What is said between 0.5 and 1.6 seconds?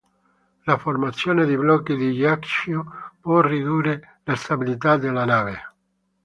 La formazione di